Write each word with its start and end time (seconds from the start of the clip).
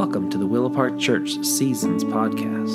Welcome 0.00 0.30
to 0.30 0.38
the 0.38 0.46
Willow 0.46 0.70
Park 0.70 0.98
Church 0.98 1.34
Seasons 1.44 2.04
podcast. 2.04 2.74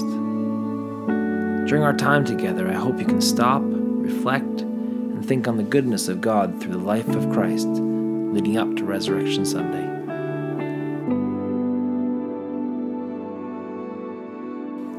During 1.68 1.82
our 1.82 1.98
time 1.98 2.24
together, 2.24 2.70
I 2.70 2.74
hope 2.74 3.00
you 3.00 3.06
can 3.06 3.20
stop, 3.20 3.64
reflect, 3.66 4.62
and 4.62 5.28
think 5.28 5.48
on 5.48 5.58
the 5.58 5.64
goodness 5.64 6.08
of 6.08 6.22
God 6.22 6.62
through 6.62 6.74
the 6.74 6.78
life 6.78 7.08
of 7.08 7.34
Christ 7.34 7.66
leading 7.66 8.58
up 8.58 8.76
to 8.76 8.86
Resurrection 8.86 9.44
Sunday. 9.44 9.88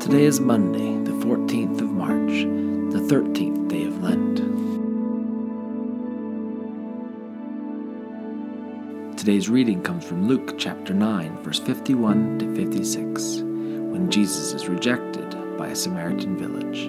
Today 0.01 0.25
is 0.25 0.41
Monday, 0.41 0.99
the 1.09 1.17
14th 1.25 1.81
of 1.81 1.93
March, 1.93 2.43
the 2.93 3.07
13th 3.07 3.69
day 3.69 3.85
of 3.85 4.03
Lent. 4.03 4.26
Today's 9.27 9.49
reading 9.49 9.83
comes 9.83 10.05
from 10.05 10.29
Luke 10.29 10.57
chapter 10.57 10.95
9, 10.95 11.39
verse 11.39 11.59
51 11.59 12.39
to 12.39 12.55
56, 12.55 13.39
when 13.41 14.09
Jesus 14.09 14.53
is 14.53 14.69
rejected 14.69 15.29
by 15.59 15.67
a 15.67 15.75
Samaritan 15.75 16.39
village. 16.39 16.87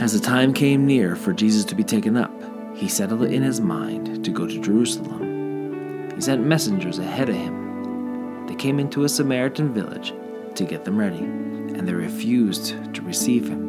As 0.00 0.12
the 0.12 0.20
time 0.20 0.54
came 0.54 0.86
near 0.86 1.16
for 1.16 1.32
Jesus 1.32 1.64
to 1.64 1.74
be 1.74 1.82
taken 1.82 2.16
up, 2.16 2.32
he 2.76 2.86
settled 2.86 3.24
it 3.24 3.32
in 3.32 3.42
his 3.42 3.60
mind 3.60 4.24
to 4.24 4.30
go 4.30 4.46
to 4.46 4.60
Jerusalem. 4.60 6.12
He 6.14 6.20
sent 6.20 6.46
messengers 6.46 7.00
ahead 7.00 7.28
of 7.28 7.34
him. 7.34 8.46
They 8.46 8.54
came 8.54 8.78
into 8.78 9.02
a 9.02 9.08
Samaritan 9.08 9.74
village 9.74 10.14
to 10.54 10.64
get 10.64 10.84
them 10.84 10.96
ready, 10.96 11.24
and 11.24 11.88
they 11.88 11.92
refused 11.92 12.94
to 12.94 13.02
receive 13.02 13.48
him 13.48 13.67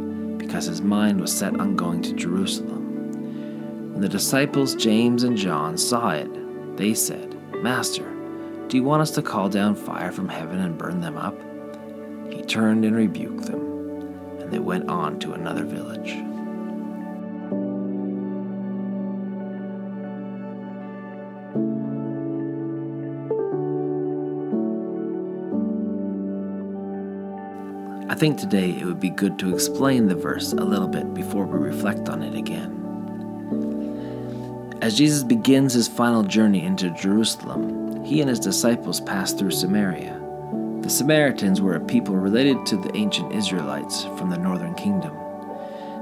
because 0.50 0.66
his 0.66 0.81
mind 0.81 1.22
was 1.22 1.31
set 1.31 1.59
on 1.59 1.75
going 1.75 2.02
to 2.02 2.11
Jerusalem. 2.14 3.94
When 3.94 4.02
the 4.02 4.09
disciples 4.09 4.73
James 4.73 5.22
and 5.22 5.38
John 5.38 5.78
saw 5.78 6.09
it, 6.09 6.28
they 6.75 6.95
said, 6.95 7.38
Master, 7.61 8.11
do 8.67 8.75
you 8.75 8.81
want 8.81 9.03
us 9.03 9.11
to 9.11 9.22
call 9.22 9.47
down 9.47 9.75
fire 9.75 10.11
from 10.11 10.27
heaven 10.27 10.58
and 10.58 10.75
burn 10.75 11.02
them 11.02 11.17
up? 11.17 11.39
He 12.33 12.42
turned 12.42 12.83
and 12.83 12.95
rebuked 12.95 13.45
them, 13.45 14.39
and 14.39 14.52
they 14.52 14.58
went 14.58 14.89
on 14.89 15.20
to 15.20 15.33
another 15.33 15.66
village. 15.66 16.16
I 28.09 28.15
think 28.15 28.39
today 28.39 28.71
it 28.71 28.85
would 28.85 28.99
be 28.99 29.11
good 29.11 29.38
to 29.38 29.53
explain 29.53 30.07
the 30.07 30.15
verse 30.15 30.52
a 30.52 30.65
little 30.65 30.88
bit 30.88 31.13
before 31.13 31.45
we 31.45 31.59
reflect 31.59 32.09
on 32.09 32.23
it 32.23 32.33
again. 32.33 32.75
As 34.81 34.97
Jesus 34.97 35.23
begins 35.23 35.73
his 35.73 35.88
final 35.88 36.23
journey 36.23 36.65
into 36.65 36.89
Jerusalem, 36.89 38.03
he 38.03 38.19
and 38.19 38.27
his 38.27 38.39
disciples 38.39 38.99
pass 38.99 39.31
through 39.31 39.52
Samaria. 39.52 40.19
The 40.81 40.89
Samaritans 40.89 41.61
were 41.61 41.75
a 41.75 41.80
people 41.80 42.15
related 42.15 42.65
to 42.65 42.77
the 42.77 42.95
ancient 42.97 43.31
Israelites 43.31 44.05
from 44.17 44.31
the 44.31 44.39
northern 44.39 44.73
kingdom. 44.73 45.15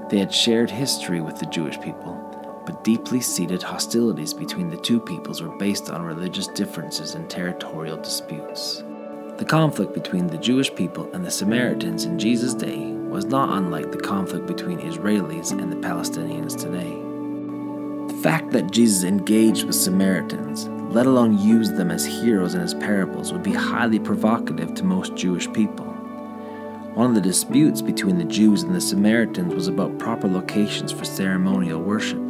They 0.10 0.20
had 0.20 0.34
shared 0.34 0.72
history 0.72 1.20
with 1.20 1.38
the 1.40 1.48
Jewish 1.48 1.78
people, 1.82 2.64
but 2.66 2.86
deeply 2.86 3.20
seated 3.20 3.62
hostilities 3.62 4.34
between 4.34 4.70
the 4.70 4.78
two 4.78 5.02
peoples 5.02 5.42
were 5.42 5.58
based 5.58 5.90
on 5.90 6.02
religious 6.04 6.48
differences 6.48 7.16
and 7.16 7.30
territorial 7.30 7.98
disputes. 7.98 8.82
The 9.38 9.46
conflict 9.46 9.94
between 9.94 10.26
the 10.26 10.38
Jewish 10.40 10.74
people 10.74 11.12
and 11.14 11.24
the 11.24 11.30
Samaritans 11.30 12.06
in 12.06 12.18
Jesus' 12.18 12.56
day 12.56 12.88
was 12.88 13.26
not 13.26 13.56
unlike 13.56 13.92
the 13.92 14.00
conflict 14.00 14.48
between 14.48 14.80
Israelis 14.80 15.52
and 15.52 15.72
the 15.72 15.88
Palestinians 15.88 16.60
today. 16.60 16.90
The 18.12 18.24
fact 18.24 18.50
that 18.54 18.72
Jesus 18.72 19.04
engaged 19.04 19.66
with 19.66 19.76
Samaritans, 19.76 20.68
let 20.92 21.06
alone 21.06 21.38
used 21.38 21.76
them 21.76 21.92
as 21.92 22.04
heroes 22.04 22.56
in 22.56 22.62
his 22.62 22.74
parables, 22.74 23.32
would 23.32 23.44
be 23.44 23.54
highly 23.54 24.00
provocative 24.00 24.74
to 24.74 24.84
most 24.84 25.16
Jewish 25.16 25.52
people. 25.54 25.86
One 26.96 27.10
of 27.10 27.14
the 27.14 27.22
disputes 27.22 27.84
between 27.84 28.18
the 28.18 28.24
Jews 28.24 28.64
and 28.64 28.74
the 28.74 28.82
Samaritans 28.82 29.54
was 29.54 29.68
about 29.68 30.00
proper 30.00 30.28
locations 30.28 30.92
for 30.92 31.06
ceremonial 31.06 31.80
worship. 31.80 32.26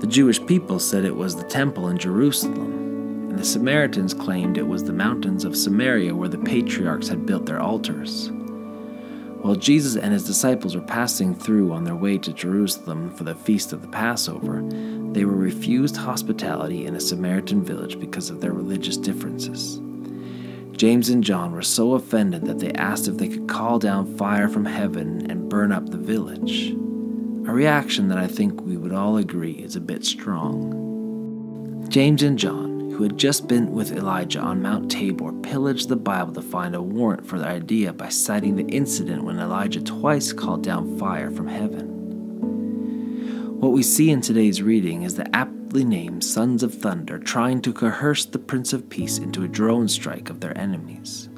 The 0.00 0.06
Jewish 0.06 0.40
people 0.46 0.78
said 0.78 1.04
it 1.04 1.16
was 1.16 1.34
the 1.34 1.42
temple 1.42 1.88
in 1.88 1.98
Jerusalem, 1.98 2.89
the 3.40 3.46
Samaritans 3.46 4.12
claimed 4.12 4.58
it 4.58 4.68
was 4.68 4.84
the 4.84 4.92
mountains 4.92 5.46
of 5.46 5.56
Samaria 5.56 6.14
where 6.14 6.28
the 6.28 6.36
patriarchs 6.36 7.08
had 7.08 7.24
built 7.24 7.46
their 7.46 7.58
altars. 7.58 8.30
While 9.40 9.54
Jesus 9.54 9.96
and 9.96 10.12
his 10.12 10.26
disciples 10.26 10.76
were 10.76 10.82
passing 10.82 11.34
through 11.34 11.72
on 11.72 11.84
their 11.84 11.96
way 11.96 12.18
to 12.18 12.34
Jerusalem 12.34 13.08
for 13.16 13.24
the 13.24 13.34
feast 13.34 13.72
of 13.72 13.80
the 13.80 13.88
Passover, 13.88 14.60
they 15.12 15.24
were 15.24 15.32
refused 15.32 15.96
hospitality 15.96 16.84
in 16.84 16.94
a 16.94 17.00
Samaritan 17.00 17.64
village 17.64 17.98
because 17.98 18.28
of 18.28 18.42
their 18.42 18.52
religious 18.52 18.98
differences. 18.98 19.80
James 20.72 21.08
and 21.08 21.24
John 21.24 21.52
were 21.52 21.62
so 21.62 21.94
offended 21.94 22.44
that 22.44 22.58
they 22.58 22.72
asked 22.72 23.08
if 23.08 23.16
they 23.16 23.28
could 23.28 23.48
call 23.48 23.78
down 23.78 24.18
fire 24.18 24.50
from 24.50 24.66
heaven 24.66 25.30
and 25.30 25.48
burn 25.48 25.72
up 25.72 25.88
the 25.88 25.96
village. 25.96 26.72
A 27.48 27.54
reaction 27.54 28.08
that 28.08 28.18
I 28.18 28.26
think 28.26 28.60
we 28.60 28.76
would 28.76 28.92
all 28.92 29.16
agree 29.16 29.52
is 29.52 29.76
a 29.76 29.80
bit 29.80 30.04
strong. 30.04 30.76
James 31.88 32.22
and 32.22 32.38
John, 32.38 32.69
who 33.00 33.04
had 33.04 33.16
just 33.16 33.48
been 33.48 33.72
with 33.72 33.92
Elijah 33.92 34.38
on 34.40 34.60
Mount 34.60 34.90
Tabor, 34.90 35.32
pillaged 35.32 35.88
the 35.88 35.96
Bible 35.96 36.34
to 36.34 36.42
find 36.42 36.74
a 36.74 36.82
warrant 36.82 37.26
for 37.26 37.38
their 37.38 37.48
idea 37.48 37.94
by 37.94 38.10
citing 38.10 38.56
the 38.56 38.66
incident 38.66 39.24
when 39.24 39.38
Elijah 39.38 39.80
twice 39.80 40.34
called 40.34 40.62
down 40.62 40.98
fire 40.98 41.30
from 41.30 41.48
heaven. 41.48 41.88
What 43.58 43.72
we 43.72 43.82
see 43.82 44.10
in 44.10 44.20
today's 44.20 44.60
reading 44.60 45.04
is 45.04 45.14
the 45.14 45.34
aptly 45.34 45.82
named 45.82 46.22
Sons 46.22 46.62
of 46.62 46.74
Thunder 46.74 47.18
trying 47.18 47.62
to 47.62 47.72
coerce 47.72 48.26
the 48.26 48.38
Prince 48.38 48.74
of 48.74 48.90
Peace 48.90 49.16
into 49.16 49.44
a 49.44 49.48
drone 49.48 49.88
strike 49.88 50.28
of 50.28 50.40
their 50.40 50.58
enemies. 50.58 51.30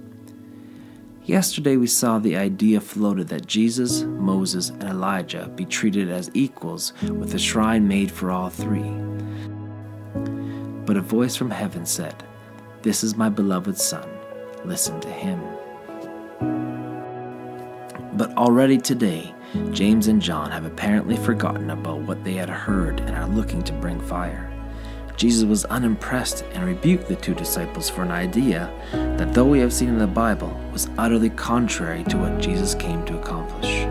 Yesterday, 1.26 1.76
we 1.76 1.86
saw 1.86 2.18
the 2.18 2.36
idea 2.36 2.80
floated 2.80 3.28
that 3.28 3.46
Jesus, 3.46 4.02
Moses, 4.02 4.70
and 4.70 4.82
Elijah 4.82 5.48
be 5.54 5.64
treated 5.64 6.10
as 6.10 6.28
equals 6.34 6.92
with 7.02 7.34
a 7.34 7.38
shrine 7.38 7.86
made 7.86 8.10
for 8.10 8.32
all 8.32 8.50
three. 8.50 8.90
But 10.92 10.98
a 10.98 11.00
voice 11.00 11.36
from 11.36 11.50
heaven 11.50 11.86
said, 11.86 12.14
This 12.82 13.02
is 13.02 13.16
my 13.16 13.30
beloved 13.30 13.78
Son, 13.78 14.06
listen 14.66 15.00
to 15.00 15.08
him. 15.08 15.40
But 18.12 18.36
already 18.36 18.76
today, 18.76 19.34
James 19.70 20.08
and 20.08 20.20
John 20.20 20.50
have 20.50 20.66
apparently 20.66 21.16
forgotten 21.16 21.70
about 21.70 22.00
what 22.00 22.22
they 22.24 22.34
had 22.34 22.50
heard 22.50 23.00
and 23.00 23.16
are 23.16 23.26
looking 23.26 23.62
to 23.62 23.72
bring 23.72 24.02
fire. 24.02 24.52
Jesus 25.16 25.44
was 25.44 25.64
unimpressed 25.64 26.44
and 26.52 26.62
rebuked 26.62 27.08
the 27.08 27.16
two 27.16 27.32
disciples 27.32 27.88
for 27.88 28.02
an 28.02 28.10
idea 28.10 28.70
that, 28.92 29.32
though 29.32 29.46
we 29.46 29.60
have 29.60 29.72
seen 29.72 29.88
in 29.88 29.98
the 29.98 30.06
Bible, 30.06 30.60
was 30.72 30.90
utterly 30.98 31.30
contrary 31.30 32.04
to 32.04 32.18
what 32.18 32.38
Jesus 32.38 32.74
came 32.74 33.02
to 33.06 33.18
accomplish. 33.18 33.86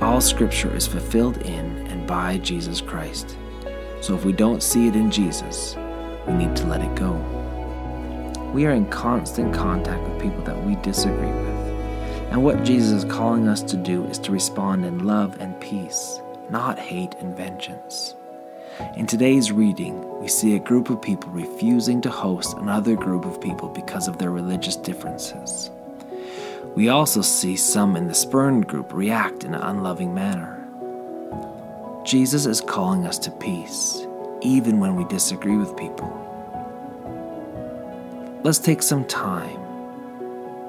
All 0.00 0.20
Scripture 0.20 0.72
is 0.76 0.86
fulfilled 0.86 1.38
in 1.38 1.84
and 1.88 2.06
by 2.06 2.38
Jesus 2.38 2.80
Christ. 2.80 3.36
So 4.04 4.14
if 4.14 4.26
we 4.26 4.34
don't 4.34 4.62
see 4.62 4.86
it 4.86 4.96
in 4.96 5.10
Jesus, 5.10 5.76
we 6.26 6.34
need 6.34 6.54
to 6.56 6.66
let 6.66 6.82
it 6.82 6.94
go. 6.94 7.12
We 8.52 8.66
are 8.66 8.72
in 8.72 8.84
constant 8.90 9.54
contact 9.54 10.06
with 10.06 10.20
people 10.20 10.44
that 10.44 10.62
we 10.62 10.76
disagree 10.76 11.32
with. 11.32 12.30
And 12.30 12.44
what 12.44 12.64
Jesus 12.64 13.02
is 13.02 13.10
calling 13.10 13.48
us 13.48 13.62
to 13.62 13.78
do 13.78 14.04
is 14.04 14.18
to 14.18 14.30
respond 14.30 14.84
in 14.84 15.06
love 15.06 15.40
and 15.40 15.58
peace, 15.58 16.20
not 16.50 16.78
hate 16.78 17.14
and 17.14 17.34
vengeance. 17.34 18.14
In 18.94 19.06
today's 19.06 19.50
reading, 19.50 20.20
we 20.20 20.28
see 20.28 20.54
a 20.54 20.58
group 20.58 20.90
of 20.90 21.00
people 21.00 21.30
refusing 21.30 22.02
to 22.02 22.10
host 22.10 22.58
another 22.58 22.96
group 22.96 23.24
of 23.24 23.40
people 23.40 23.70
because 23.70 24.06
of 24.06 24.18
their 24.18 24.30
religious 24.30 24.76
differences. 24.76 25.70
We 26.74 26.90
also 26.90 27.22
see 27.22 27.56
some 27.56 27.96
in 27.96 28.08
the 28.08 28.14
spurned 28.14 28.68
group 28.68 28.92
react 28.92 29.44
in 29.44 29.54
an 29.54 29.62
unloving 29.62 30.12
manner. 30.12 30.63
Jesus 32.04 32.44
is 32.44 32.60
calling 32.60 33.06
us 33.06 33.18
to 33.20 33.30
peace, 33.30 34.06
even 34.42 34.78
when 34.78 34.94
we 34.94 35.04
disagree 35.04 35.56
with 35.56 35.74
people. 35.74 36.10
Let's 38.42 38.58
take 38.58 38.82
some 38.82 39.06
time 39.06 39.58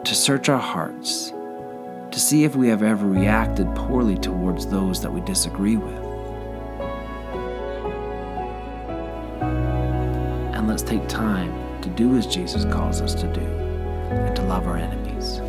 to 0.05 0.15
search 0.15 0.47
our 0.47 0.59
hearts 0.59 1.33
to 2.15 2.21
see 2.21 2.45
if 2.45 2.55
we 2.55 2.69
have 2.69 2.81
ever 2.81 3.05
reacted 3.05 3.67
poorly 3.75 4.17
towards 4.17 4.65
those 4.65 5.01
that 5.01 5.11
we 5.11 5.19
disagree 5.21 5.75
with. 5.75 6.01
And 10.55 10.69
let's 10.69 10.83
take 10.83 11.05
time 11.09 11.81
to 11.81 11.89
do 11.89 12.15
as 12.15 12.25
Jesus 12.25 12.63
calls 12.63 13.01
us 13.01 13.13
to 13.15 13.27
do 13.33 13.41
and 13.41 14.33
to 14.37 14.41
love 14.43 14.67
our 14.67 14.77
enemies. 14.77 15.39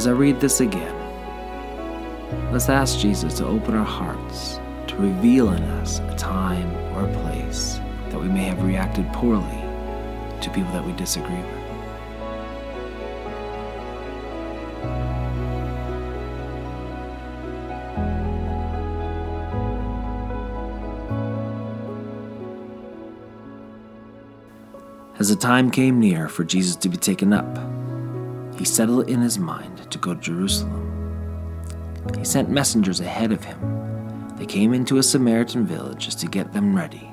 As 0.00 0.06
I 0.06 0.12
read 0.12 0.40
this 0.40 0.60
again, 0.60 0.96
let's 2.52 2.70
ask 2.70 2.98
Jesus 2.98 3.34
to 3.34 3.46
open 3.46 3.74
our 3.74 3.84
hearts 3.84 4.58
to 4.86 4.96
reveal 4.96 5.52
in 5.52 5.62
us 5.62 5.98
a 5.98 6.14
time 6.16 6.72
or 6.94 7.04
a 7.04 7.12
place 7.22 7.78
that 8.08 8.18
we 8.18 8.26
may 8.26 8.44
have 8.44 8.62
reacted 8.62 9.06
poorly 9.12 9.44
to 10.40 10.50
people 10.54 10.72
that 10.72 10.82
we 10.86 10.94
disagree 10.94 11.36
with. 11.36 11.54
As 25.18 25.28
the 25.28 25.36
time 25.36 25.70
came 25.70 26.00
near 26.00 26.26
for 26.26 26.44
Jesus 26.44 26.74
to 26.76 26.88
be 26.88 26.96
taken 26.96 27.34
up, 27.34 27.58
he 28.60 28.66
settled 28.66 29.08
in 29.08 29.22
his 29.22 29.38
mind 29.38 29.90
to 29.90 29.96
go 29.96 30.12
to 30.12 30.20
Jerusalem. 30.20 31.96
He 32.18 32.26
sent 32.26 32.50
messengers 32.50 33.00
ahead 33.00 33.32
of 33.32 33.42
him. 33.42 34.36
They 34.36 34.44
came 34.44 34.74
into 34.74 34.98
a 34.98 35.02
Samaritan 35.02 35.64
village 35.64 36.04
just 36.04 36.20
to 36.20 36.26
get 36.26 36.52
them 36.52 36.76
ready, 36.76 37.10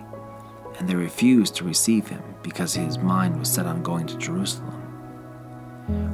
and 0.78 0.90
they 0.90 0.96
refused 0.96 1.56
to 1.56 1.64
receive 1.64 2.06
him 2.06 2.22
because 2.44 2.74
his 2.74 2.98
mind 2.98 3.40
was 3.40 3.50
set 3.50 3.66
on 3.66 3.82
going 3.82 4.08
to 4.08 4.18
Jerusalem. 4.18 4.76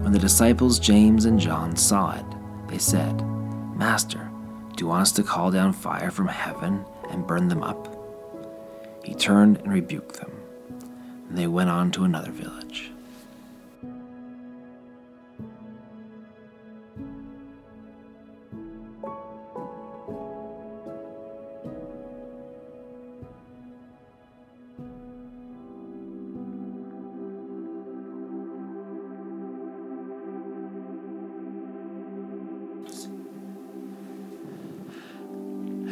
When 0.04 0.14
the 0.14 0.20
disciples 0.20 0.78
James 0.78 1.26
and 1.26 1.40
John 1.40 1.76
saw 1.76 2.16
it, 2.16 2.26
they 2.68 2.78
said, 2.78 3.20
Master, 3.76 4.30
do 4.76 4.84
you 4.84 4.88
want 4.90 5.02
us 5.02 5.12
to 5.14 5.24
call 5.24 5.50
down 5.50 5.74
fire 5.74 6.12
from 6.12 6.28
heaven 6.28 6.86
and 7.10 7.26
burn 7.26 7.48
them 7.48 7.64
up? 7.64 7.88
He 9.04 9.16
turned 9.16 9.58
and 9.62 9.74
rebuked 9.74 10.18
them, 10.18 10.32
and 11.28 11.36
they 11.36 11.48
went 11.48 11.72
on 11.72 11.90
to 11.94 12.04
another 12.04 12.30
village. 12.30 12.93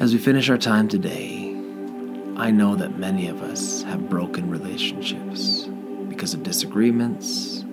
As 0.01 0.13
we 0.13 0.19
finish 0.19 0.49
our 0.49 0.57
time 0.57 0.87
today, 0.87 1.51
I 2.35 2.49
know 2.49 2.75
that 2.75 2.97
many 2.97 3.27
of 3.27 3.43
us 3.43 3.83
have 3.83 4.09
broken 4.09 4.49
relationships 4.49 5.65
because 6.09 6.33
of 6.33 6.41
disagreements, 6.41 7.63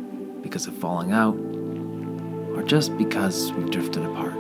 because 0.43 0.67
of 0.67 0.75
falling 0.75 1.13
out, 1.13 1.39
or 2.55 2.63
just 2.65 2.99
because 2.99 3.51
we've 3.53 3.71
drifted 3.71 4.05
apart. 4.05 4.35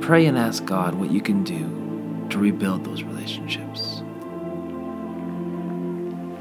Pray 0.00 0.26
and 0.26 0.36
ask 0.36 0.64
God 0.64 0.96
what 0.96 1.12
you 1.12 1.20
can 1.20 1.44
do 1.44 2.26
to 2.30 2.38
rebuild 2.38 2.84
those 2.84 3.04
relationships. 3.04 4.00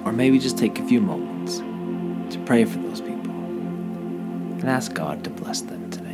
Or 0.06 0.12
maybe 0.12 0.39
just 0.39 0.57
take 0.57 0.80
a 0.80 0.88
few 0.88 1.01
moments 1.01 1.59
to 2.33 2.44
pray 2.45 2.65
for 2.65 2.80
those 2.80 3.00
people 3.00 3.30
and 3.30 4.68
ask 4.68 4.91
God 4.95 5.24
to 5.24 5.30
bless 5.30 5.62
them 5.62 5.91
today. 5.91 6.05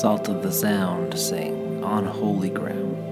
Salt 0.00 0.28
of 0.28 0.44
the 0.44 0.52
Sound 0.52 1.18
sing 1.18 1.82
on 1.82 2.06
holy 2.06 2.50
ground. 2.50 3.07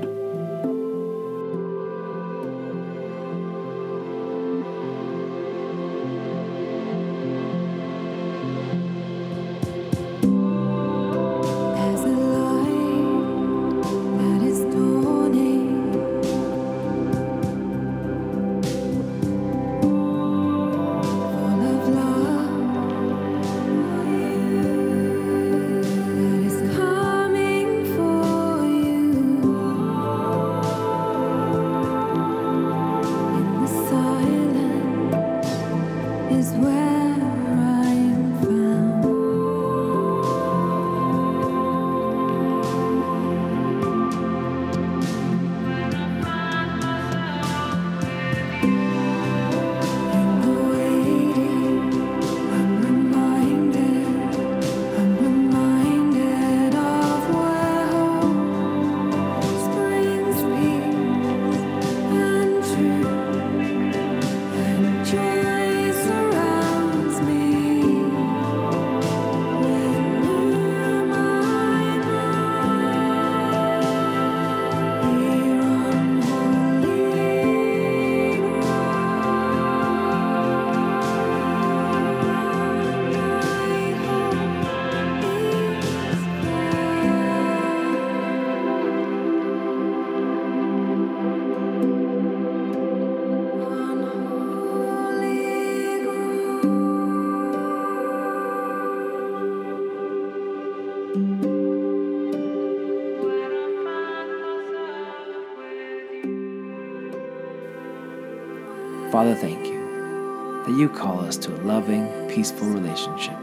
Father, 109.17 109.35
thank 109.35 109.65
you 109.65 110.63
that 110.67 110.77
you 110.79 110.91
call 110.91 111.21
us 111.21 111.39
to 111.39 111.51
a 111.51 111.57
loving, 111.63 112.07
peaceful 112.29 112.69
relationship, 112.69 113.39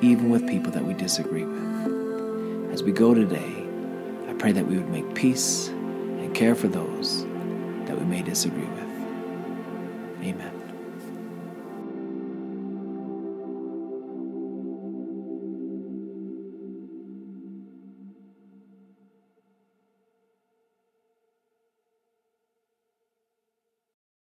even 0.00 0.30
with 0.30 0.46
people 0.46 0.70
that 0.70 0.84
we 0.84 0.94
disagree 0.94 1.42
with. 1.42 2.72
As 2.72 2.84
we 2.84 2.92
go 2.92 3.14
today, 3.14 3.66
I 4.28 4.34
pray 4.34 4.52
that 4.52 4.68
we 4.68 4.76
would 4.76 4.90
make 4.90 5.16
peace 5.16 5.70
and 5.70 6.32
care 6.36 6.54
for 6.54 6.68
those 6.68 7.24
that 7.86 7.98
we 7.98 8.04
may 8.04 8.22
disagree 8.22 8.62
with. 8.62 10.22
Amen. 10.22 10.57